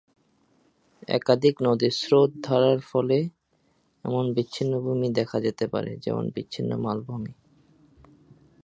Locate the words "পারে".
5.67-5.91